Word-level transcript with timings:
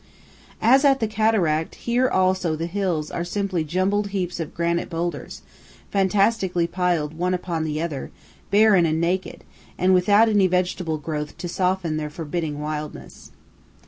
As 0.63 0.83
at 0.83 0.99
the 0.99 1.05
cataract, 1.05 1.75
here 1.75 2.09
also 2.09 2.55
the 2.55 2.65
hills 2.65 3.11
are 3.11 3.23
simply 3.23 3.63
jumbled 3.63 4.07
heaps 4.07 4.39
of 4.39 4.55
granite 4.55 4.89
boulders, 4.89 5.43
fantastically 5.91 6.65
piled 6.65 7.13
one 7.13 7.35
upon 7.35 7.65
the 7.65 7.79
other, 7.83 8.09
barren 8.49 8.87
and 8.87 8.99
naked, 8.99 9.43
and 9.77 9.93
without 9.93 10.27
any 10.27 10.47
vegetable 10.47 10.97
growth 10.97 11.37
to 11.37 11.47
soften 11.47 11.97
their 11.97 12.09
forbidding 12.09 12.59
wildness. 12.59 13.29